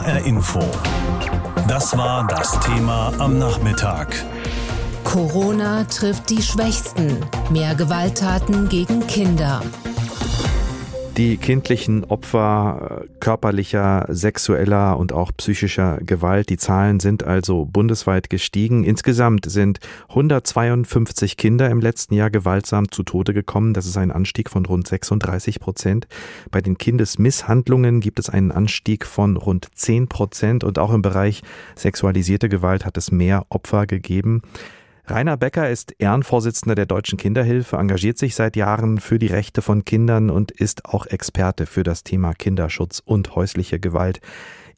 [0.00, 0.60] HR Info.
[1.68, 4.08] Das war das Thema am Nachmittag.
[5.04, 7.18] Corona trifft die Schwächsten.
[7.50, 9.60] Mehr Gewalttaten gegen Kinder.
[11.20, 18.84] Die kindlichen Opfer körperlicher, sexueller und auch psychischer Gewalt, die Zahlen sind also bundesweit gestiegen.
[18.84, 23.74] Insgesamt sind 152 Kinder im letzten Jahr gewaltsam zu Tode gekommen.
[23.74, 26.08] Das ist ein Anstieg von rund 36 Prozent.
[26.50, 31.42] Bei den Kindesmisshandlungen gibt es einen Anstieg von rund 10 Prozent und auch im Bereich
[31.76, 34.40] sexualisierte Gewalt hat es mehr Opfer gegeben.
[35.10, 39.84] Rainer Becker ist Ehrenvorsitzender der Deutschen Kinderhilfe, engagiert sich seit Jahren für die Rechte von
[39.84, 44.20] Kindern und ist auch Experte für das Thema Kinderschutz und häusliche Gewalt.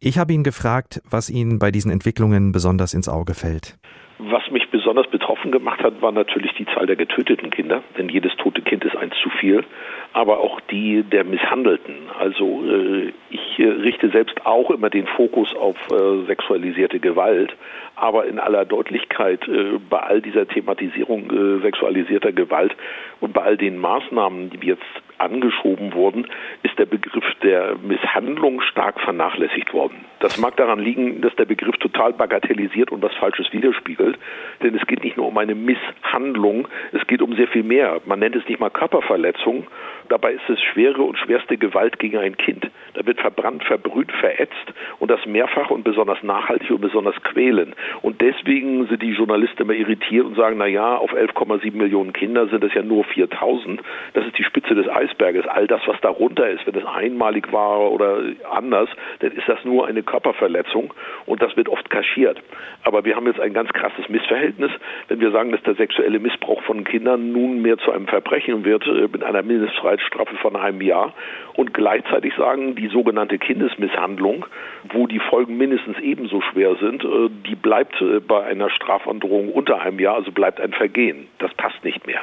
[0.01, 3.77] Ich habe ihn gefragt, was Ihnen bei diesen Entwicklungen besonders ins Auge fällt.
[4.19, 8.35] Was mich besonders betroffen gemacht hat, war natürlich die Zahl der getöteten Kinder, denn jedes
[8.37, 9.65] tote Kind ist eins zu viel,
[10.13, 11.95] aber auch die der Misshandelten.
[12.19, 17.57] Also äh, ich äh, richte selbst auch immer den Fokus auf äh, sexualisierte Gewalt,
[18.03, 22.75] aber in aller Deutlichkeit äh, bei all dieser Thematisierung äh, sexualisierter Gewalt
[23.21, 24.83] und bei all den Maßnahmen, die jetzt
[25.19, 26.27] angeschoben wurden,
[26.65, 30.05] ist der Begriff der Misshandlung stark vernachlässigt worden.
[30.19, 34.19] Das mag daran liegen, dass der Begriff total bagatellisiert und was Falsches widerspiegelt,
[34.63, 38.01] denn es geht nicht nur um eine Misshandlung, es geht um sehr viel mehr.
[38.05, 39.69] Man nennt es nicht mal Körperverletzung,
[40.09, 42.69] dabei ist es schwere und schwerste Gewalt gegen ein Kind.
[42.95, 47.75] Da wird verbrannt, verbrüht, verätzt und das mehrfach und besonders nachhaltig und besonders quälen.
[48.01, 52.49] Und deswegen sind die Journalisten immer irritiert und sagen, na ja, auf 11,7 Millionen Kinder
[52.49, 53.81] sind es ja nur 4000.
[54.15, 55.47] Das ist die Spitze des Eisberges.
[55.47, 58.89] All das, was darunter ist, wenn es einmalig war oder anders,
[59.21, 60.95] dann ist das nur eine Körperverletzung
[61.27, 62.41] und das wird oft kaschiert.
[62.85, 64.71] Aber wir haben jetzt ein ganz krasses Missverhältnis,
[65.09, 69.09] wenn wir sagen, dass der sexuelle Missbrauch von Kindern nunmehr zu einem Verbrechen wird äh,
[69.13, 71.13] mit einer Mindestfreiheitsstrafe von einem Jahr
[71.55, 74.47] und gleichzeitig sagen, die sogenannte Kindesmisshandlung,
[74.93, 79.81] wo die Folgen mindestens ebenso schwer sind, äh, die bleibt äh, bei einer Strafandrohung unter
[79.81, 81.29] einem Jahr, also bleibt ein Vergehen.
[81.39, 82.21] Das passt nicht mehr.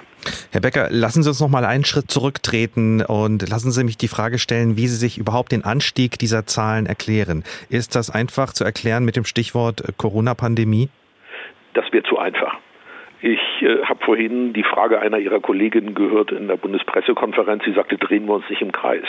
[0.51, 4.07] Herr Becker, lassen Sie uns noch mal einen Schritt zurücktreten und lassen Sie mich die
[4.07, 7.43] Frage stellen, wie Sie sich überhaupt den Anstieg dieser Zahlen erklären.
[7.69, 10.89] Ist das einfach zu erklären mit dem Stichwort äh, Corona-Pandemie?
[11.73, 12.57] Das wird zu einfach.
[13.21, 17.65] Ich äh, habe vorhin die Frage einer Ihrer Kolleginnen gehört in der Bundespressekonferenz.
[17.65, 19.03] Sie sagte, drehen wir uns nicht im Kreis.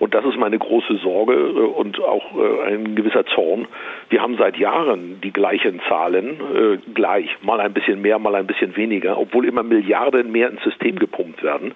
[0.00, 3.68] Und das ist meine große Sorge äh, und auch äh, ein gewisser Zorn.
[4.08, 8.48] Wir haben seit Jahren die gleichen Zahlen, äh, gleich, mal ein bisschen mehr, mal ein
[8.48, 11.72] bisschen weniger, obwohl immer Milliarden mehr ins System gepumpt werden.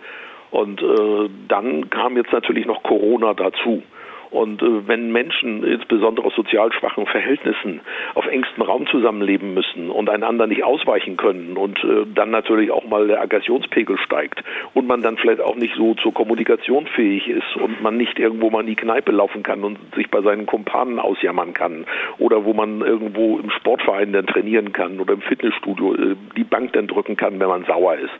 [0.50, 3.82] Und äh, dann kam jetzt natürlich noch Corona dazu.
[4.30, 7.80] Und äh, wenn Menschen, insbesondere aus sozial schwachen Verhältnissen,
[8.14, 12.84] auf engstem Raum zusammenleben müssen und einander nicht ausweichen können und äh, dann natürlich auch
[12.84, 14.42] mal der Aggressionspegel steigt
[14.74, 18.50] und man dann vielleicht auch nicht so zur Kommunikation fähig ist und man nicht irgendwo
[18.50, 21.86] mal in die Kneipe laufen kann und sich bei seinen Kumpanen ausjammern kann
[22.18, 26.72] oder wo man irgendwo im Sportverein dann trainieren kann oder im Fitnessstudio äh, die Bank
[26.72, 28.14] dann drücken kann, wenn man sauer ist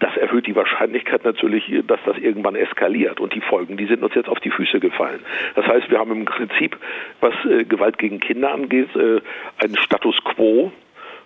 [0.00, 3.20] das erhöht die Wahrscheinlichkeit natürlich, dass das irgendwann eskaliert.
[3.20, 5.20] Und die Folgen, die sind uns jetzt auf die Füße gefallen.
[5.54, 6.76] Das heißt, wir haben im Prinzip,
[7.20, 9.20] was äh, Gewalt gegen Kinder angeht, äh,
[9.62, 10.72] einen Status quo,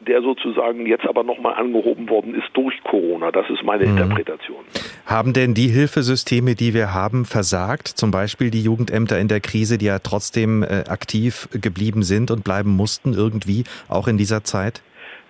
[0.01, 3.31] der sozusagen jetzt aber nochmal angehoben worden ist durch Corona.
[3.31, 3.97] Das ist meine mhm.
[3.97, 4.65] Interpretation.
[5.07, 7.89] Haben denn die Hilfesysteme, die wir haben, versagt?
[7.89, 12.45] Zum Beispiel die Jugendämter in der Krise, die ja trotzdem äh, aktiv geblieben sind und
[12.45, 14.83] bleiben mussten, irgendwie auch in dieser Zeit?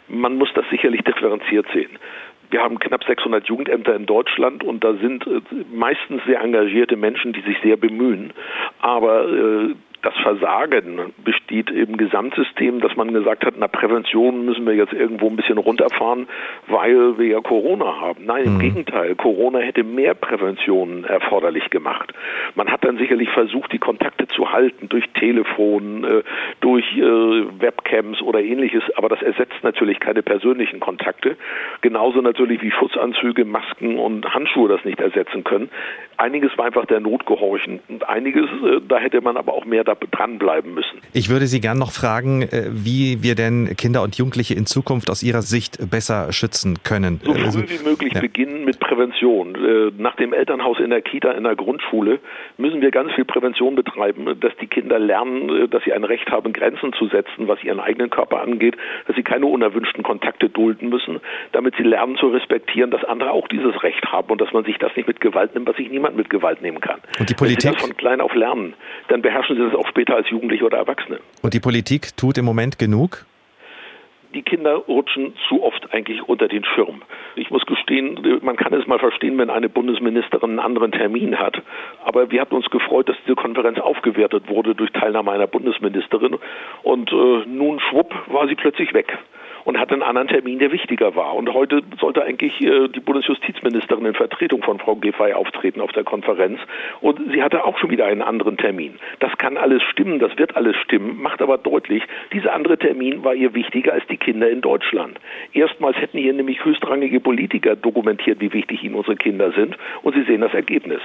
[0.09, 1.91] Man muss das sicherlich differenziert sehen.
[2.54, 5.41] Wir haben knapp 600 Jugendämter in Deutschland und da sind äh,
[5.75, 8.32] meistens sehr engagierte Menschen, die sich sehr bemühen.
[8.78, 14.75] Aber äh, das Versagen besteht im Gesamtsystem, dass man gesagt hat, na Prävention müssen wir
[14.75, 16.28] jetzt irgendwo ein bisschen runterfahren,
[16.66, 18.26] weil wir ja Corona haben.
[18.26, 18.59] Nein, im mhm.
[18.59, 22.12] Gegenteil, Corona hätte mehr Prävention erforderlich gemacht.
[22.54, 26.22] Man hat dann sicherlich versucht, die Kontakte zu halten durch Telefon, äh,
[26.60, 31.38] durch äh, Webcams oder ähnliches, aber das ersetzt natürlich keine persönlichen Kontakte.
[31.81, 35.70] Genauso natürlich wie Schutzanzüge, Masken und Handschuhe das nicht ersetzen können.
[36.19, 39.84] Einiges war einfach der Not gehorchen und einiges, äh, da hätte man aber auch mehr
[40.00, 40.99] da dranbleiben müssen.
[41.12, 45.11] Ich würde Sie gern noch fragen, äh, wie wir denn Kinder und Jugendliche in Zukunft
[45.11, 47.20] aus Ihrer Sicht besser schützen können.
[47.23, 48.20] So früh also, wie möglich ja.
[48.20, 49.55] beginnen mit Prävention.
[49.55, 52.20] Äh, nach dem Elternhaus in der Kita, in der Grundschule
[52.56, 56.31] müssen wir ganz viel Prävention betreiben, dass die Kinder lernen, äh, dass sie ein Recht
[56.31, 58.76] haben, Grenzen zu setzen, was ihren eigenen Körper angeht,
[59.06, 61.20] dass sie keine unerwünschten Kontakte dulden müssen,
[61.52, 64.79] damit sie lernen zu respektieren, dass andere auch dieses Recht haben und dass man sich
[64.79, 67.00] das nicht mit Gewalt nimmt, was sich niemand mit Gewalt nehmen kann.
[67.19, 67.64] Und die Politik?
[67.64, 68.75] Wenn sie das von klein auf lernen,
[69.08, 71.20] dann beherrschen sie das auch später als Jugendliche oder Erwachsene.
[71.42, 73.26] Und die Politik tut im Moment genug?
[74.34, 77.02] die Kinder rutschen zu oft eigentlich unter den Schirm.
[77.36, 81.62] Ich muss gestehen, man kann es mal verstehen, wenn eine Bundesministerin einen anderen Termin hat.
[82.04, 86.36] Aber wir hatten uns gefreut, dass diese Konferenz aufgewertet wurde durch Teilnahme einer Bundesministerin.
[86.82, 89.16] Und äh, nun schwupp war sie plötzlich weg
[89.64, 91.34] und hatte einen anderen Termin, der wichtiger war.
[91.34, 96.05] Und heute sollte eigentlich äh, die Bundesjustizministerin in Vertretung von Frau Giffey auftreten auf der
[96.05, 96.61] Konferenz.
[97.00, 98.94] Und sie hatte auch schon wieder einen anderen Termin.
[99.20, 102.02] Das kann alles stimmen, das wird alles stimmen, macht aber deutlich,
[102.32, 105.19] dieser andere Termin war ihr wichtiger als die Kinder in Deutschland.
[105.52, 109.76] Erstmals hätten hier nämlich höchstrangige Politiker dokumentiert, wie wichtig ihnen unsere Kinder sind.
[110.02, 111.00] Und sie sehen das Ergebnis.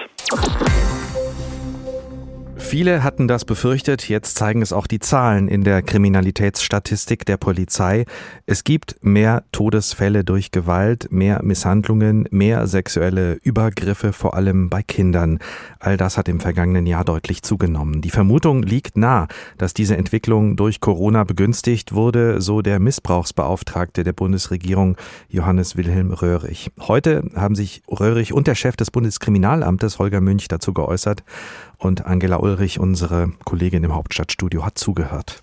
[2.69, 8.05] Viele hatten das befürchtet, jetzt zeigen es auch die Zahlen in der Kriminalitätsstatistik der Polizei.
[8.45, 15.39] Es gibt mehr Todesfälle durch Gewalt, mehr Misshandlungen, mehr sexuelle Übergriffe, vor allem bei Kindern.
[15.79, 18.01] All das hat im vergangenen Jahr deutlich zugenommen.
[18.01, 19.27] Die Vermutung liegt nah,
[19.57, 24.95] dass diese Entwicklung durch Corona begünstigt wurde, so der Missbrauchsbeauftragte der Bundesregierung
[25.27, 26.69] Johannes Wilhelm Röhrig.
[26.79, 31.23] Heute haben sich Röhrig und der Chef des Bundeskriminalamtes Holger Münch dazu geäußert
[31.79, 35.41] und Angela Ulrich, unsere Kollegin im Hauptstadtstudio, hat zugehört.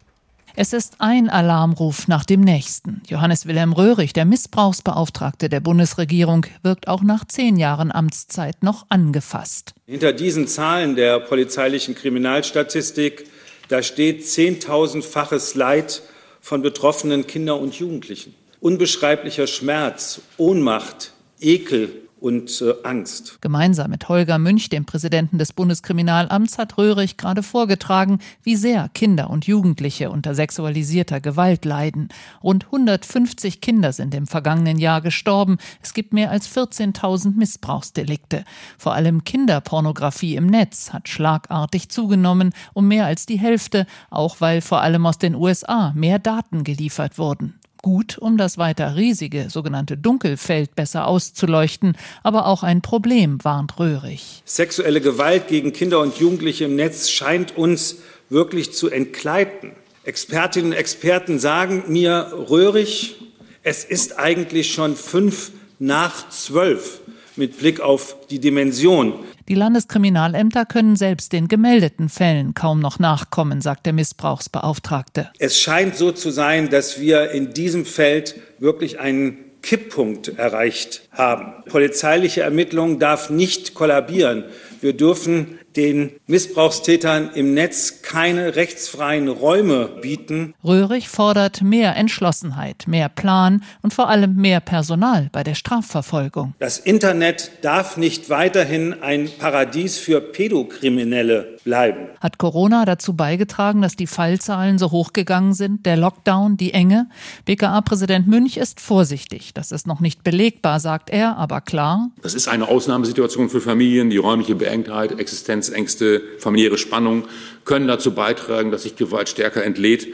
[0.59, 3.03] Es ist ein Alarmruf nach dem nächsten.
[3.09, 9.75] Johannes Wilhelm Röhrig, der Missbrauchsbeauftragte der Bundesregierung, wirkt auch nach zehn Jahren Amtszeit noch angefasst.
[9.85, 13.27] Hinter diesen Zahlen der polizeilichen Kriminalstatistik,
[13.69, 16.01] da steht zehntausendfaches Leid
[16.41, 18.35] von betroffenen Kindern und Jugendlichen.
[18.61, 23.39] Unbeschreiblicher Schmerz, Ohnmacht, Ekel, und äh, Angst.
[23.41, 29.31] Gemeinsam mit Holger Münch, dem Präsidenten des Bundeskriminalamts, hat Röhrig gerade vorgetragen, wie sehr Kinder
[29.31, 32.09] und Jugendliche unter sexualisierter Gewalt leiden.
[32.43, 35.59] Rund 150 Kinder sind im vergangenen Jahr gestorben.
[35.81, 38.45] Es gibt mehr als 14.000 Missbrauchsdelikte.
[38.77, 44.63] Vor allem Kinderpornografie im Netz hat schlagartig zugenommen, um mehr als die Hälfte, auch weil
[44.63, 47.56] vor allem aus den USA mehr Daten geliefert wurden
[47.87, 54.43] gut, um das weiter riesige sogenannte Dunkelfeld besser auszuleuchten, aber auch ein Problem, warnt Röhrig.
[54.45, 57.99] Sexuelle Gewalt gegen Kinder und Jugendliche im Netz scheint uns
[58.29, 59.71] wirklich zu entgleiten.
[60.03, 63.23] Expertinnen und Experten sagen mir, Röhrig,
[63.63, 67.01] es ist eigentlich schon fünf nach zwölf
[67.37, 69.15] mit Blick auf die Dimension
[69.49, 75.31] die Landeskriminalämter können selbst den gemeldeten Fällen kaum noch nachkommen, sagt der Missbrauchsbeauftragte.
[75.39, 81.65] Es scheint so zu sein, dass wir in diesem Feld wirklich einen Kipppunkt erreicht haben.
[81.69, 84.45] Polizeiliche Ermittlung darf nicht kollabieren.
[84.81, 90.55] Wir dürfen den Missbrauchstätern im Netz keine rechtsfreien Räume bieten.
[90.65, 96.55] Röhrig fordert mehr Entschlossenheit, mehr Plan und vor allem mehr Personal bei der Strafverfolgung.
[96.59, 102.09] Das Internet darf nicht weiterhin ein Paradies für Pädokriminelle bleiben.
[102.21, 105.85] Hat Corona dazu beigetragen, dass die Fallzahlen so hochgegangen sind?
[105.85, 107.09] Der Lockdown, die Enge?
[107.45, 109.53] BKA-Präsident Münch ist vorsichtig.
[109.53, 112.11] Das ist noch nicht belegbar, sagt er, aber klar.
[112.23, 114.11] Das ist eine Ausnahmesituation für Familien.
[114.11, 117.25] Die räumliche Beengtheit, Existenzängste, familiäre Spannung
[117.65, 120.07] können dazu beitragen, dass sich Gewalt stärker entlädt.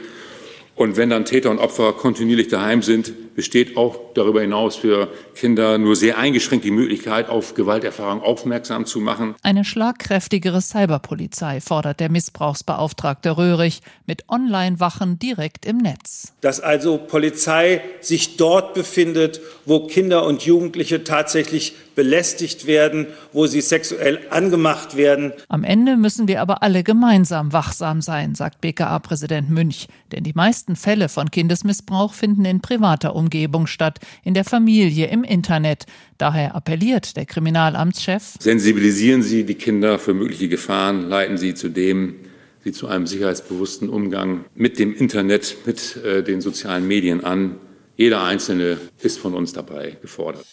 [0.75, 5.77] Und wenn dann Täter und Opfer kontinuierlich daheim sind, besteht auch darüber hinaus für Kinder
[5.77, 9.35] nur sehr eingeschränkt die Möglichkeit, auf Gewalterfahrung aufmerksam zu machen.
[9.43, 16.33] Eine schlagkräftigere Cyberpolizei fordert der Missbrauchsbeauftragte Röhrig mit Online-Wachen direkt im Netz.
[16.41, 23.61] Dass also Polizei sich dort befindet, wo Kinder und Jugendliche tatsächlich belästigt werden, wo sie
[23.61, 25.33] sexuell angemacht werden.
[25.49, 29.87] Am Ende müssen wir aber alle gemeinsam wachsam sein, sagt BKA-Präsident Münch.
[30.11, 35.23] Denn die meisten Fälle von Kindesmissbrauch finden in privater Umgebung statt, in der Familie, im
[35.23, 35.85] Internet.
[36.17, 38.35] Daher appelliert der Kriminalamtschef.
[38.39, 42.15] Sensibilisieren Sie die Kinder für mögliche Gefahren, leiten Sie zu dem,
[42.63, 47.57] sie zu einem sicherheitsbewussten Umgang mit dem Internet, mit äh, den sozialen Medien an.
[47.95, 50.45] Jeder Einzelne ist von uns dabei gefordert.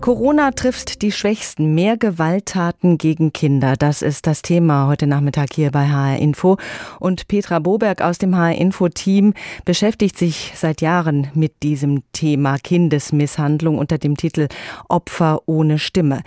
[0.00, 1.74] Corona trifft die Schwächsten.
[1.74, 3.74] Mehr Gewalttaten gegen Kinder.
[3.76, 6.56] Das ist das Thema heute Nachmittag hier bei HR Info.
[7.00, 12.58] Und Petra Boberg aus dem HR Info Team beschäftigt sich seit Jahren mit diesem Thema
[12.58, 14.48] Kindesmisshandlung unter dem Titel
[14.88, 16.22] Opfer ohne Stimme.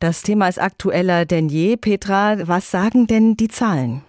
[0.00, 1.76] Das Thema ist aktueller denn je.
[1.76, 4.02] Petra, was sagen denn die Zahlen?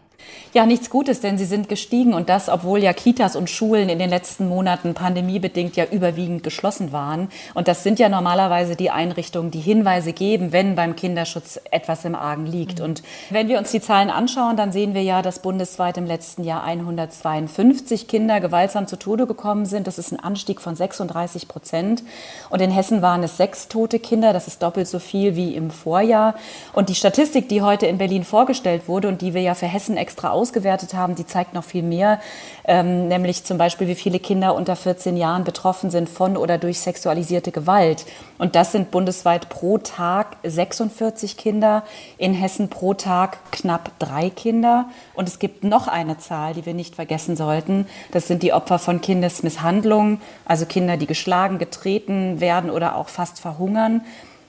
[0.54, 4.00] Ja, nichts Gutes, denn sie sind gestiegen und das, obwohl ja Kitas und Schulen in
[4.00, 7.30] den letzten Monaten pandemiebedingt ja überwiegend geschlossen waren.
[7.54, 12.16] Und das sind ja normalerweise die Einrichtungen, die Hinweise geben, wenn beim Kinderschutz etwas im
[12.16, 12.80] Argen liegt.
[12.80, 12.86] Mhm.
[12.86, 16.44] Und wenn wir uns die Zahlen anschauen, dann sehen wir ja, dass bundesweit im letzten
[16.44, 19.88] Jahr 152 Kinder gewaltsam zu Tode gekommen sind.
[19.88, 22.04] Das ist ein Anstieg von 36 Prozent.
[22.50, 24.34] Und in Hessen waren es sechs tote Kinder.
[24.34, 26.36] Das ist doppelt so viel wie im Vorjahr.
[26.74, 29.96] Und die Statistik, die heute in Berlin vorgestellt wurde und die wir ja für Hessen
[29.96, 32.20] extra ausgewertet haben, die zeigt noch viel mehr,
[32.66, 36.80] ähm, nämlich zum Beispiel, wie viele Kinder unter 14 Jahren betroffen sind von oder durch
[36.80, 38.06] sexualisierte Gewalt.
[38.38, 41.84] Und das sind bundesweit pro Tag 46 Kinder,
[42.18, 44.86] in Hessen pro Tag knapp drei Kinder.
[45.14, 47.88] Und es gibt noch eine Zahl, die wir nicht vergessen sollten.
[48.12, 53.40] Das sind die Opfer von Kindesmisshandlungen, also Kinder, die geschlagen, getreten werden oder auch fast
[53.40, 54.02] verhungern.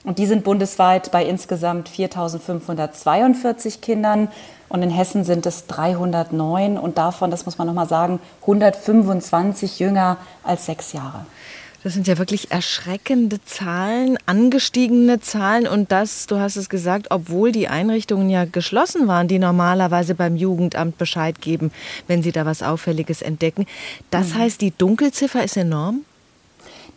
[0.03, 4.27] Und die sind bundesweit bei insgesamt 4.542 Kindern.
[4.73, 10.17] Und in Hessen sind es 309 und davon, das muss man nochmal sagen, 125 jünger
[10.41, 11.27] als sechs Jahre.
[11.83, 17.51] Das sind ja wirklich erschreckende Zahlen, angestiegene Zahlen und das, du hast es gesagt, obwohl
[17.51, 21.71] die Einrichtungen ja geschlossen waren, die normalerweise beim Jugendamt Bescheid geben,
[22.07, 23.67] wenn sie da was Auffälliges entdecken.
[24.09, 24.39] Das mhm.
[24.39, 26.03] heißt, die Dunkelziffer ist enorm?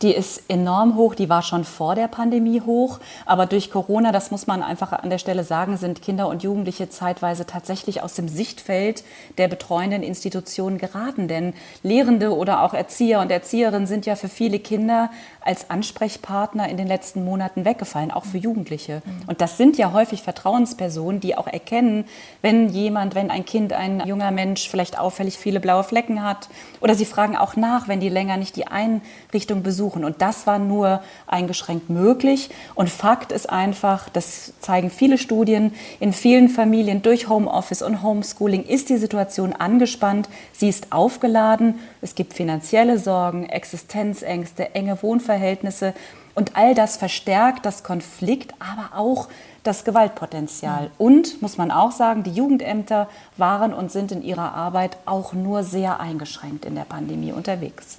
[0.03, 4.31] Die ist enorm hoch, die war schon vor der Pandemie hoch, aber durch Corona, das
[4.31, 8.29] muss man einfach an der Stelle sagen, sind Kinder und Jugendliche zeitweise tatsächlich aus dem
[8.29, 9.05] Sichtfeld
[9.39, 14.59] der betreuenden Institutionen geraten, denn Lehrende oder auch Erzieher und Erzieherinnen sind ja für viele
[14.59, 15.11] Kinder
[15.41, 19.01] als Ansprechpartner in den letzten Monaten weggefallen, auch für Jugendliche.
[19.27, 22.05] Und das sind ja häufig Vertrauenspersonen, die auch erkennen,
[22.43, 26.49] wenn jemand, wenn ein Kind, ein junger Mensch vielleicht auffällig viele blaue Flecken hat.
[26.81, 30.05] Oder sie fragen auch nach, wenn die länger nicht die Einrichtung besuchen besuchen.
[30.05, 32.51] Und das war nur eingeschränkt möglich.
[32.75, 38.65] Und Fakt ist einfach, das zeigen viele Studien, in vielen Familien durch Homeoffice und Homeschooling
[38.65, 45.95] ist die Situation angespannt, sie ist aufgeladen, es gibt finanzielle Sorgen, Existenzängste, enge Wohnverhältnisse.
[46.35, 49.29] Und all das verstärkt das Konflikt, aber auch
[49.63, 50.91] das Gewaltpotenzial.
[50.99, 55.65] Und, muss man auch sagen, die Jugendämter waren und sind in ihrer Arbeit auch nur
[55.65, 57.99] sehr eingeschränkt in der Pandemie unterwegs.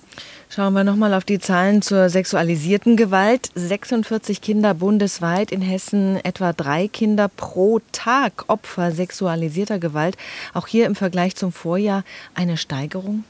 [0.50, 3.52] Schauen wir nochmal auf die Zahlen zur sexualisierten Gewalt.
[3.56, 10.16] 46 Kinder bundesweit, in Hessen etwa drei Kinder pro Tag Opfer sexualisierter Gewalt.
[10.54, 13.26] Auch hier im Vergleich zum Vorjahr eine Steigerung?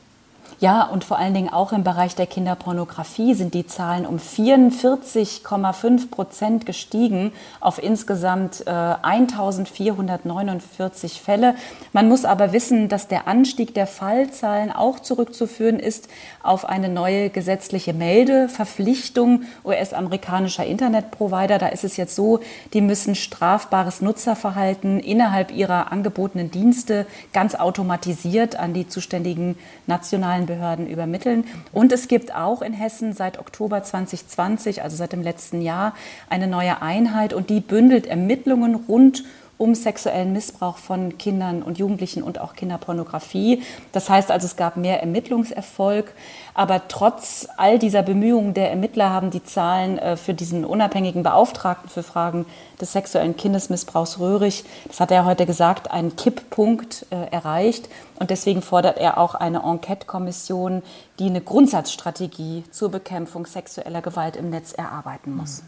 [0.60, 6.10] Ja, und vor allen Dingen auch im Bereich der Kinderpornografie sind die Zahlen um 44,5
[6.10, 11.54] Prozent gestiegen auf insgesamt äh, 1449 Fälle.
[11.94, 16.10] Man muss aber wissen, dass der Anstieg der Fallzahlen auch zurückzuführen ist
[16.42, 21.60] auf eine neue gesetzliche Meldeverpflichtung US-amerikanischer Internetprovider.
[21.60, 22.40] Da ist es jetzt so,
[22.74, 30.88] die müssen strafbares Nutzerverhalten innerhalb ihrer angebotenen Dienste ganz automatisiert an die zuständigen nationalen Behörden
[30.88, 31.46] übermitteln.
[31.72, 35.94] Und es gibt auch in Hessen seit Oktober 2020, also seit dem letzten Jahr,
[36.27, 39.24] eine neue Einheit und die bündelt Ermittlungen rund
[39.58, 43.63] um sexuellen Missbrauch von Kindern und Jugendlichen und auch Kinderpornografie.
[43.92, 46.13] Das heißt also, es gab mehr Ermittlungserfolg.
[46.54, 51.89] Aber trotz all dieser Bemühungen der Ermittler haben die Zahlen äh, für diesen unabhängigen Beauftragten
[51.89, 52.46] für Fragen
[52.80, 57.89] des sexuellen Kindesmissbrauchs Röhrig, das hat er heute gesagt, einen Kipppunkt äh, erreicht.
[58.20, 60.82] Und deswegen fordert er auch eine Enquete-Kommission,
[61.20, 65.64] die eine Grundsatzstrategie zur Bekämpfung sexueller Gewalt im Netz erarbeiten muss.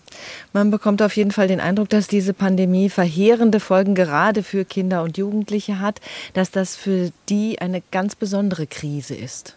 [0.51, 5.03] Man bekommt auf jeden Fall den Eindruck, dass diese Pandemie verheerende Folgen gerade für Kinder
[5.03, 6.01] und Jugendliche hat,
[6.33, 9.55] dass das für die eine ganz besondere Krise ist.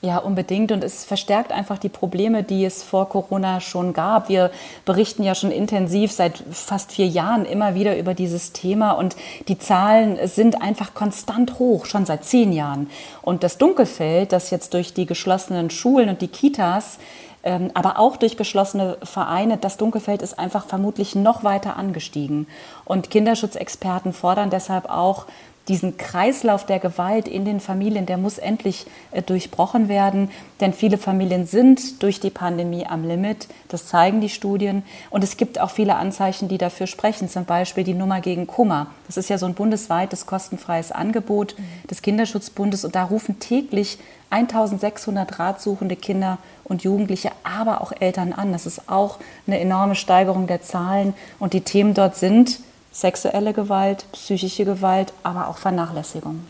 [0.00, 0.70] Ja, unbedingt.
[0.70, 4.28] Und es verstärkt einfach die Probleme, die es vor Corona schon gab.
[4.28, 4.52] Wir
[4.84, 8.92] berichten ja schon intensiv seit fast vier Jahren immer wieder über dieses Thema.
[8.92, 9.16] Und
[9.48, 12.88] die Zahlen sind einfach konstant hoch, schon seit zehn Jahren.
[13.22, 16.98] Und das Dunkelfeld, das jetzt durch die geschlossenen Schulen und die Kitas
[17.44, 22.48] ähm, aber auch durch geschlossene Vereine, das Dunkelfeld ist einfach vermutlich noch weiter angestiegen.
[22.84, 25.26] Und Kinderschutzexperten fordern deshalb auch
[25.68, 30.30] diesen Kreislauf der Gewalt in den Familien, der muss endlich äh, durchbrochen werden.
[30.60, 33.48] Denn viele Familien sind durch die Pandemie am Limit.
[33.68, 34.82] Das zeigen die Studien.
[35.10, 37.28] Und es gibt auch viele Anzeichen, die dafür sprechen.
[37.28, 38.88] Zum Beispiel die Nummer gegen Kummer.
[39.06, 41.54] Das ist ja so ein bundesweites kostenfreies Angebot
[41.90, 42.84] des Kinderschutzbundes.
[42.84, 43.98] Und da rufen täglich
[44.30, 48.52] 1600 ratsuchende Kinder und Jugendliche, aber auch Eltern an.
[48.52, 51.14] Das ist auch eine enorme Steigerung der Zahlen.
[51.38, 52.60] Und die Themen dort sind
[53.00, 56.40] sexuelle Gewalt, psychische Gewalt, aber auch Vernachlässigung.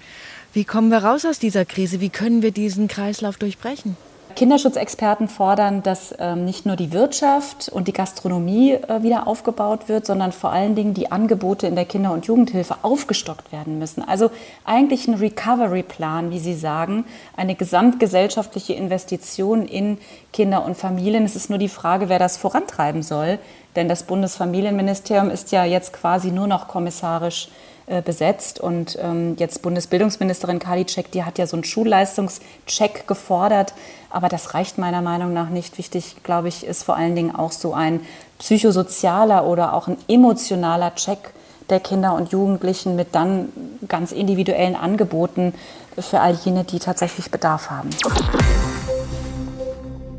[0.55, 2.01] Wie kommen wir raus aus dieser Krise?
[2.01, 3.97] Wie können wir diesen Kreislauf durchbrechen?
[4.39, 10.07] Kinderschutzexperten fordern, dass ähm, nicht nur die Wirtschaft und die Gastronomie äh, wieder aufgebaut wird,
[10.07, 14.01] sondern vor allen Dingen die Angebote in der Kinder- und Jugendhilfe aufgestockt werden müssen.
[14.07, 14.31] Also
[14.65, 17.05] eigentlich ein Recovery-Plan, wie Sie sagen,
[17.37, 19.99] eine gesamtgesellschaftliche Investition in
[20.33, 21.25] Kinder und Familien.
[21.25, 23.41] Es ist nur die Frage, wer das vorantreiben soll.
[23.75, 27.49] Denn das Bundesfamilienministerium ist ja jetzt quasi nur noch kommissarisch
[27.89, 28.61] äh, besetzt.
[28.61, 33.73] Und ähm, jetzt Bundesbildungsministerin Karliczek, die hat ja so einen Schulleistungscheck gefordert.
[34.11, 35.79] Aber das reicht meiner Meinung nach nicht.
[35.79, 38.01] Wichtig, glaube ich, ist vor allen Dingen auch so ein
[38.39, 41.33] psychosozialer oder auch ein emotionaler Check
[41.71, 43.49] der Kinder und Jugendlichen mit dann
[43.89, 45.55] ganz individuellen Angeboten
[45.99, 47.91] für all jene, die tatsächlich Bedarf haben.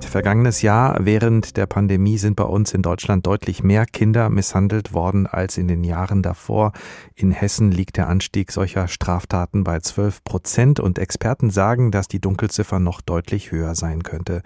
[0.10, 5.28] Vergangenes Jahr während der Pandemie sind bei uns in Deutschland deutlich mehr Kinder misshandelt worden
[5.28, 6.72] als in den Jahren davor.
[7.14, 12.20] In Hessen liegt der Anstieg solcher Straftaten bei 12 Prozent und Experten sagen, dass die
[12.20, 14.42] Dunkelziffer noch deutlich höher sein könnte.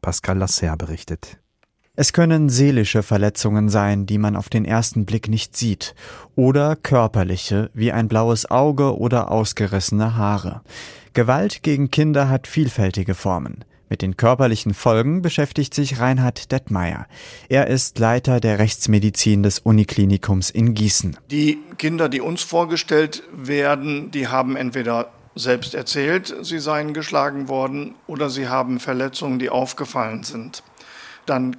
[0.00, 1.40] Pascal Lasser berichtet.
[1.96, 5.96] Es können seelische Verletzungen sein, die man auf den ersten Blick nicht sieht,
[6.36, 10.60] oder körperliche, wie ein blaues Auge oder ausgerissene Haare.
[11.12, 13.64] Gewalt gegen Kinder hat vielfältige Formen.
[13.88, 17.06] Mit den körperlichen Folgen beschäftigt sich Reinhard Detmeier.
[17.48, 21.16] Er ist Leiter der Rechtsmedizin des Uniklinikums in Gießen.
[21.30, 27.94] Die Kinder, die uns vorgestellt werden, die haben entweder selbst erzählt, sie seien geschlagen worden
[28.06, 30.62] oder sie haben Verletzungen, die aufgefallen sind.
[31.24, 31.56] Dann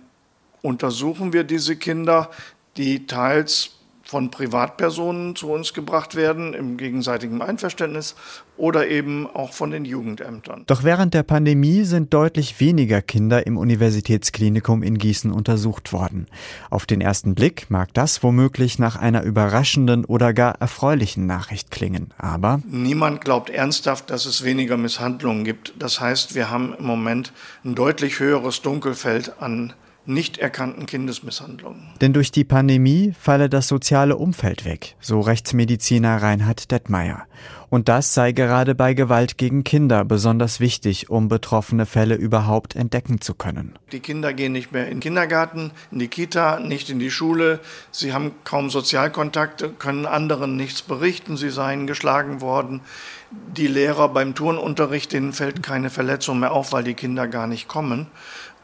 [0.61, 2.29] untersuchen wir diese Kinder,
[2.77, 3.78] die teils
[4.09, 8.15] von Privatpersonen zu uns gebracht werden, im gegenseitigen Einverständnis,
[8.57, 10.63] oder eben auch von den Jugendämtern.
[10.65, 16.25] Doch während der Pandemie sind deutlich weniger Kinder im Universitätsklinikum in Gießen untersucht worden.
[16.71, 22.09] Auf den ersten Blick mag das womöglich nach einer überraschenden oder gar erfreulichen Nachricht klingen,
[22.17, 25.75] aber niemand glaubt ernsthaft, dass es weniger Misshandlungen gibt.
[25.77, 27.31] Das heißt, wir haben im Moment
[27.63, 29.73] ein deutlich höheres Dunkelfeld an
[30.09, 31.83] nicht erkannten Kindesmisshandlungen.
[32.01, 37.25] Denn durch die Pandemie falle das soziale Umfeld weg, so Rechtsmediziner Reinhard Detmeier.
[37.69, 43.21] Und das sei gerade bei Gewalt gegen Kinder besonders wichtig, um betroffene Fälle überhaupt entdecken
[43.21, 43.77] zu können.
[43.91, 47.59] Die Kinder gehen nicht mehr in den Kindergarten, in die Kita, nicht in die Schule.
[47.91, 51.37] Sie haben kaum Sozialkontakte, können anderen nichts berichten.
[51.37, 52.81] Sie seien geschlagen worden.
[53.29, 57.67] Die Lehrer beim Turnunterricht, denen fällt keine Verletzung mehr auf, weil die Kinder gar nicht
[57.67, 58.07] kommen.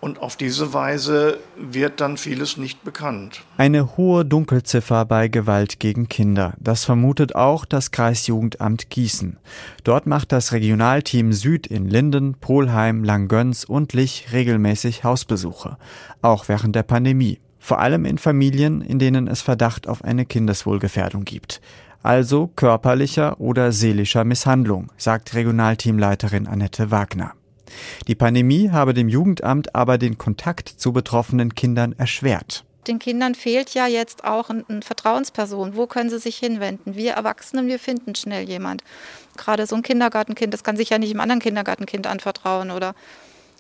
[0.02, 3.42] Und auf diese Weise wird dann vieles nicht bekannt.
[3.58, 6.54] Eine hohe Dunkelziffer bei Gewalt gegen Kinder.
[6.60, 9.38] Das vermutet auch das Kreisjugendamt Gießen.
[9.84, 15.78] Dort macht das Regionalteam Süd in Linden, Polheim, Langgöns und Lich regelmäßig Hausbesuche.
[16.22, 17.40] Auch während der Pandemie.
[17.58, 21.62] Vor allem in Familien, in denen es Verdacht auf eine Kindeswohlgefährdung gibt
[22.06, 27.34] also körperlicher oder seelischer Misshandlung, sagt Regionalteamleiterin Annette Wagner.
[28.08, 32.64] Die Pandemie habe dem Jugendamt aber den Kontakt zu betroffenen Kindern erschwert.
[32.88, 35.76] Den Kindern fehlt ja jetzt auch eine Vertrauensperson.
[35.76, 36.96] Wo können sie sich hinwenden?
[36.96, 38.84] Wir Erwachsenen, wir finden schnell jemand.
[39.38, 42.94] Gerade so ein Kindergartenkind, das kann sich ja nicht einem anderen Kindergartenkind anvertrauen oder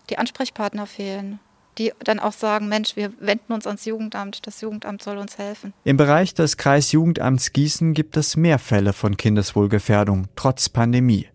[0.09, 1.39] die Ansprechpartner fehlen
[1.77, 5.73] die dann auch sagen, Mensch, wir wenden uns ans Jugendamt, das Jugendamt soll uns helfen.
[5.83, 11.27] Im Bereich des Kreisjugendamts Gießen gibt es mehr Fälle von Kindeswohlgefährdung, trotz Pandemie.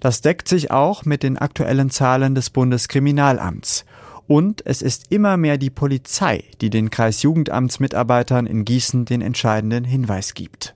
[0.00, 3.84] Das deckt sich auch mit den aktuellen Zahlen des Bundeskriminalamts.
[4.26, 10.34] Und es ist immer mehr die Polizei, die den Kreisjugendamtsmitarbeitern in Gießen den entscheidenden Hinweis
[10.34, 10.74] gibt.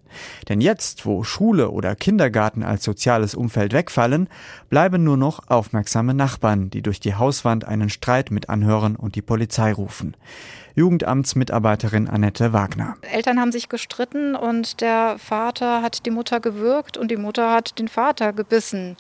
[0.49, 4.29] Denn jetzt, wo Schule oder Kindergarten als soziales Umfeld wegfallen,
[4.71, 9.23] bleiben nur noch aufmerksame Nachbarn, die durch die Hauswand einen Streit mit anhören und die
[9.23, 10.17] Polizei rufen.
[10.75, 12.97] Jugendamtsmitarbeiterin Annette Wagner.
[13.03, 17.79] Eltern haben sich gestritten und der Vater hat die Mutter gewürgt und die Mutter hat
[17.79, 18.97] den Vater gebissen.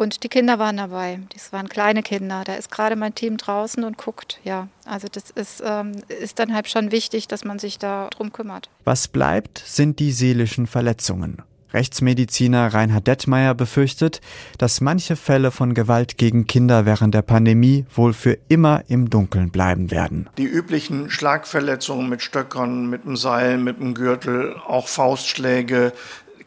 [0.00, 1.18] Und die Kinder waren dabei.
[1.34, 2.42] Das waren kleine Kinder.
[2.46, 4.40] Da ist gerade mein Team draußen und guckt.
[4.44, 8.32] Ja, also das ist, ähm, ist dann halt schon wichtig, dass man sich da drum
[8.32, 8.70] kümmert.
[8.84, 11.42] Was bleibt, sind die seelischen Verletzungen.
[11.74, 14.22] Rechtsmediziner Reinhard Detmeier befürchtet,
[14.56, 19.50] dass manche Fälle von Gewalt gegen Kinder während der Pandemie wohl für immer im Dunkeln
[19.50, 20.30] bleiben werden.
[20.38, 25.92] Die üblichen Schlagverletzungen mit Stöckern, mit dem Seil, mit dem Gürtel, auch Faustschläge,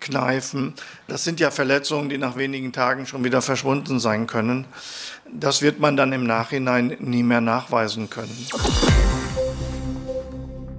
[0.03, 0.73] kneifen.
[1.07, 4.65] Das sind ja Verletzungen, die nach wenigen Tagen schon wieder verschwunden sein können.
[5.31, 8.47] Das wird man dann im Nachhinein nie mehr nachweisen können.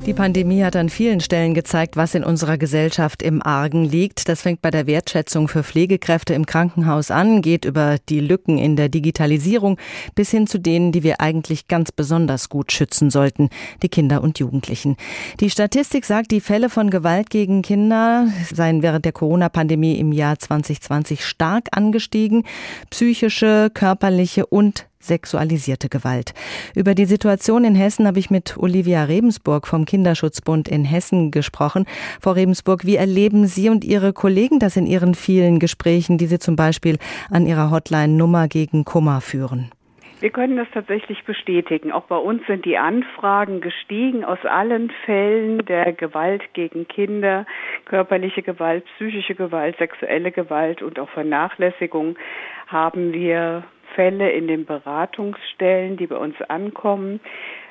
[0.07, 4.29] Die Pandemie hat an vielen Stellen gezeigt, was in unserer Gesellschaft im Argen liegt.
[4.29, 8.77] Das fängt bei der Wertschätzung für Pflegekräfte im Krankenhaus an, geht über die Lücken in
[8.77, 9.79] der Digitalisierung
[10.14, 13.49] bis hin zu denen, die wir eigentlich ganz besonders gut schützen sollten,
[13.83, 14.97] die Kinder und Jugendlichen.
[15.40, 20.38] Die Statistik sagt, die Fälle von Gewalt gegen Kinder seien während der Corona-Pandemie im Jahr
[20.38, 22.45] 2020 stark angestiegen.
[22.90, 26.35] Psychische, körperliche und sexualisierte Gewalt.
[26.75, 31.87] Über die Situation in Hessen habe ich mit Olivia Rebensburg vom Kinderschutzbund in Hessen gesprochen.
[32.21, 36.38] Frau Rebensburg, wie erleben Sie und Ihre Kollegen das in Ihren vielen Gesprächen, die Sie
[36.38, 36.99] zum Beispiel
[37.31, 39.71] an Ihrer Hotline Nummer gegen Kummer führen?
[40.25, 41.93] Wir können das tatsächlich bestätigen.
[41.93, 47.45] Auch bei uns sind die Anfragen gestiegen aus allen Fällen der Gewalt gegen Kinder,
[47.85, 52.17] körperliche Gewalt, psychische Gewalt, sexuelle Gewalt und auch Vernachlässigung
[52.69, 57.20] haben wir Fälle in den Beratungsstellen, die bei uns ankommen.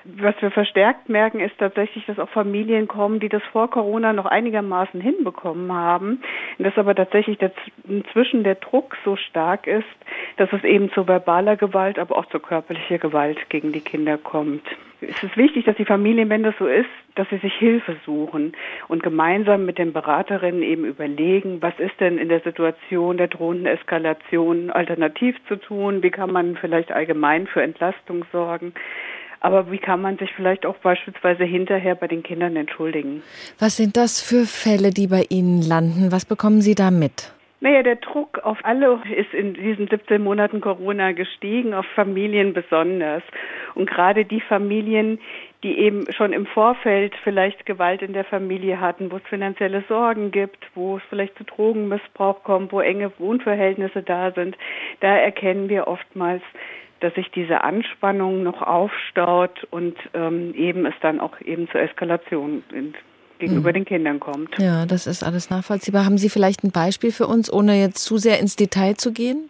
[0.06, 4.26] Was wir verstärkt merken, ist tatsächlich, dass auch Familien kommen, die das vor Corona noch
[4.26, 6.22] einigermaßen hinbekommen haben,
[6.60, 7.38] dass aber tatsächlich
[7.88, 9.88] inzwischen der Druck so stark ist,
[10.36, 14.64] dass es eben zu verbaler Gewalt, aber auch zu körperlicher Gewalt gegen die Kinder kommt.
[15.10, 18.54] Es ist wichtig, dass die Familien, wenn das so ist, dass sie sich Hilfe suchen
[18.88, 23.68] und gemeinsam mit den Beraterinnen eben überlegen, was ist denn in der Situation der drohenden
[23.68, 28.74] Eskalation alternativ zu tun, wie kann man vielleicht allgemein für Entlastung sorgen.
[29.40, 33.22] Aber wie kann man sich vielleicht auch beispielsweise hinterher bei den Kindern entschuldigen?
[33.60, 36.14] Was sind das für Fälle, die bei Ihnen landen?
[36.14, 37.34] Was bekommen Sie da mit?
[37.64, 43.24] Naja, der Druck auf alle ist in diesen 17 Monaten Corona gestiegen, auf Familien besonders.
[43.74, 45.18] Und gerade die Familien,
[45.64, 50.32] die eben schon im Vorfeld vielleicht Gewalt in der Familie hatten, wo es finanzielle Sorgen
[50.32, 54.58] gibt, wo es vielleicht zu Drogenmissbrauch kommt, wo enge Wohnverhältnisse da sind,
[55.00, 56.44] da erkennen wir oftmals,
[57.00, 62.62] dass sich diese Anspannung noch aufstaut und ähm, eben es dann auch eben zur Eskalation
[63.44, 63.74] gegenüber mhm.
[63.74, 64.58] den Kindern kommt.
[64.58, 66.06] Ja, das ist alles nachvollziehbar.
[66.06, 69.50] Haben Sie vielleicht ein Beispiel für uns, ohne jetzt zu sehr ins Detail zu gehen?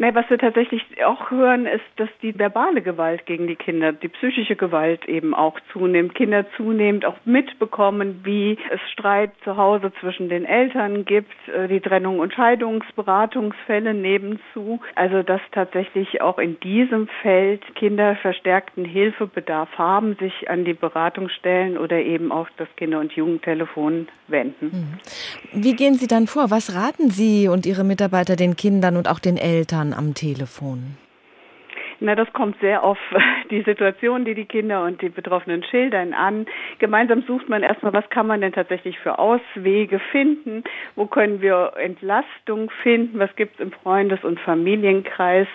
[0.00, 4.06] Nee, was wir tatsächlich auch hören, ist, dass die verbale Gewalt gegen die Kinder, die
[4.06, 6.14] psychische Gewalt eben auch zunimmt.
[6.14, 11.80] Kinder zunehmend auch mitbekommen, wie es Streit zu Hause zwischen den Eltern gibt, äh, die
[11.80, 14.80] Trennung und Scheidungsberatungsfälle nebenzu.
[14.94, 21.76] Also dass tatsächlich auch in diesem Feld Kinder verstärkten Hilfebedarf haben, sich an die Beratungsstellen
[21.76, 24.66] oder eben auch das Kinder- und Jugendtelefon wenden.
[25.52, 25.62] Mhm.
[25.64, 26.50] Wie gehen Sie dann vor?
[26.50, 29.87] Was raten Sie und Ihre Mitarbeiter den Kindern und auch den Eltern?
[29.88, 30.96] Eltern am Telefon?
[32.00, 32.98] Na, das kommt sehr auf
[33.50, 36.46] die Situation, die die Kinder und die Betroffenen schildern, an.
[36.78, 40.62] Gemeinsam sucht man erstmal, was kann man denn tatsächlich für Auswege finden?
[40.94, 43.18] Wo können wir Entlastung finden?
[43.18, 45.48] Was gibt es im Freundes- und Familienkreis?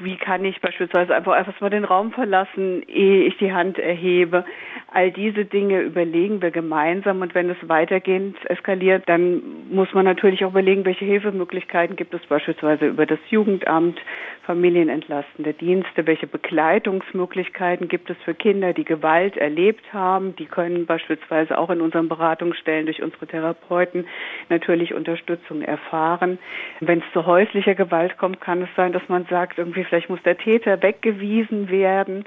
[0.00, 4.44] Wie kann ich beispielsweise einfach erstmal den Raum verlassen, ehe ich die Hand erhebe?
[4.92, 10.44] All diese Dinge überlegen wir gemeinsam und wenn es weitergehend eskaliert, dann muss man natürlich
[10.44, 14.00] auch überlegen, welche Hilfemöglichkeiten gibt es beispielsweise über das Jugendamt,
[14.46, 20.36] familienentlastende Dienste, welche Begleitungsmöglichkeiten gibt es für Kinder, die Gewalt erlebt haben.
[20.36, 24.06] Die können beispielsweise auch in unseren Beratungsstellen durch unsere Therapeuten
[24.48, 26.38] natürlich Unterstützung erfahren.
[26.80, 30.22] Wenn es zu häuslicher Gewalt kommt, kann es sein, dass man sagt, irgendwie vielleicht muss
[30.22, 32.24] der Täter weggewiesen werden.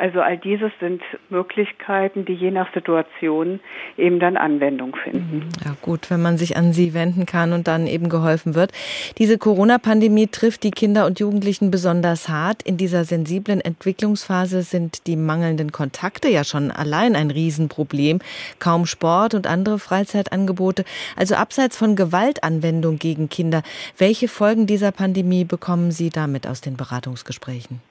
[0.00, 3.60] Also all dieses sind Möglichkeiten, die je nach Situation
[3.98, 5.36] eben dann Anwendung finden.
[5.36, 5.48] Mhm.
[5.62, 8.72] Ja gut, wenn man sich an sie wenden kann und dann eben geholfen wird.
[9.18, 12.62] Diese Corona-Pandemie trifft die Kinder und Jugendlichen besonders hart.
[12.62, 18.20] In dieser sensiblen Entwicklungsphase sind die mangelnden Kontakte ja schon allein ein Riesenproblem.
[18.58, 20.84] Kaum Sport und andere Freizeitangebote.
[21.16, 23.62] Also abseits von Gewaltanwendung gegen Kinder.
[23.96, 27.89] Welche Folgen dieser Pandemie bekommen Sie damit aus den Beratungsgesprächen?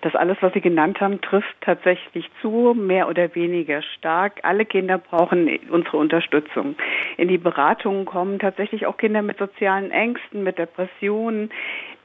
[0.00, 4.40] Das alles, was Sie genannt haben, trifft tatsächlich zu, mehr oder weniger stark.
[4.42, 6.76] Alle Kinder brauchen unsere Unterstützung.
[7.16, 11.50] In die Beratungen kommen tatsächlich auch Kinder mit sozialen Ängsten, mit Depressionen,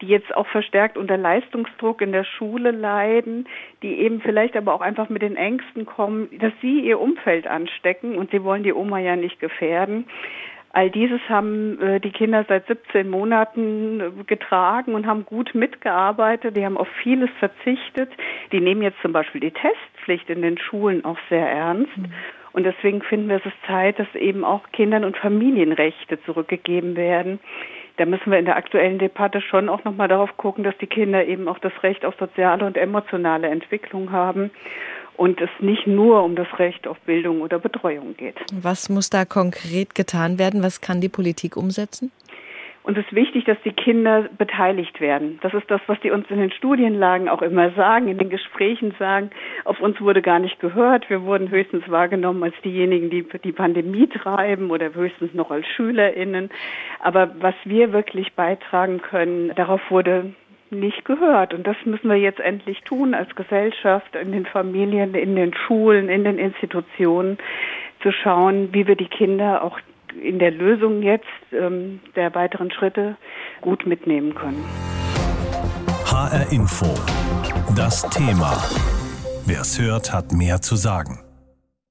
[0.01, 3.47] die jetzt auch verstärkt unter Leistungsdruck in der Schule leiden,
[3.83, 8.17] die eben vielleicht aber auch einfach mit den Ängsten kommen, dass sie ihr Umfeld anstecken
[8.17, 10.05] und sie wollen die Oma ja nicht gefährden.
[10.75, 16.57] All dieses haben äh, die Kinder seit 17 Monaten äh, getragen und haben gut mitgearbeitet.
[16.57, 18.09] Die haben auf vieles verzichtet.
[18.51, 21.95] Die nehmen jetzt zum Beispiel die Testpflicht in den Schulen auch sehr ernst.
[21.95, 22.11] Mhm.
[22.53, 27.39] Und deswegen finden wir es ist Zeit, dass eben auch Kindern und Familienrechte zurückgegeben werden.
[27.97, 31.23] Da müssen wir in der aktuellen Debatte schon auch nochmal darauf gucken, dass die Kinder
[31.25, 34.49] eben auch das Recht auf soziale und emotionale Entwicklung haben
[35.17, 38.35] und es nicht nur um das Recht auf Bildung oder Betreuung geht.
[38.53, 40.63] Was muss da konkret getan werden?
[40.63, 42.11] Was kann die Politik umsetzen?
[42.83, 45.39] Uns ist wichtig, dass die Kinder beteiligt werden.
[45.41, 48.93] Das ist das, was die uns in den Studienlagen auch immer sagen, in den Gesprächen
[48.99, 49.29] sagen.
[49.63, 51.09] Auf uns wurde gar nicht gehört.
[51.09, 56.49] Wir wurden höchstens wahrgenommen als diejenigen, die die Pandemie treiben oder höchstens noch als SchülerInnen.
[56.99, 60.33] Aber was wir wirklich beitragen können, darauf wurde
[60.73, 61.53] nicht gehört.
[61.53, 66.09] Und das müssen wir jetzt endlich tun als Gesellschaft, in den Familien, in den Schulen,
[66.09, 67.37] in den Institutionen,
[68.01, 69.79] zu schauen, wie wir die Kinder auch
[70.21, 73.15] in der Lösung jetzt ähm, der weiteren Schritte
[73.61, 74.63] gut mitnehmen können.
[76.05, 76.85] HR Info.
[77.75, 78.51] Das Thema.
[79.45, 81.22] Wer es hört, hat mehr zu sagen.